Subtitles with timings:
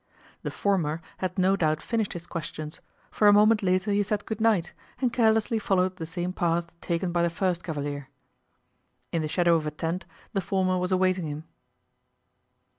[0.41, 4.41] The former had no doubt finished his questions, for a moment later he said good
[4.41, 8.09] night and carelessly followed the same path taken by the first cavalier.
[9.11, 11.43] In the shadow of a tent the former was awaiting him.